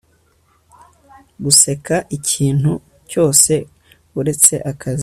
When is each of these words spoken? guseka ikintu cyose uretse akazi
guseka 1.43 1.95
ikintu 2.17 2.71
cyose 3.09 3.53
uretse 4.19 4.53
akazi 4.71 4.99